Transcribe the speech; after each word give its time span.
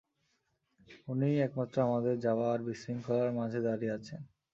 উনিই 1.07 1.37
একমাত্র 1.39 1.75
আমাদের 1.81 2.15
যাওয়া 2.19 2.45
আর 2.53 2.59
বিশৃঙ্খলার 2.67 3.29
মাঝে 3.39 3.59
দাঁড়িয়ে 3.67 3.95
আছেন। 3.97 4.21